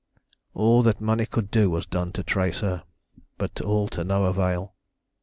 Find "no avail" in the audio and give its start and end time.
4.03-4.73